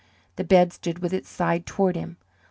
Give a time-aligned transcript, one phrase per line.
[0.35, 2.17] The bed stood with its side toward him.